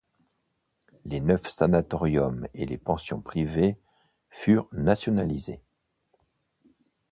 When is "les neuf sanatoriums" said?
1.05-2.47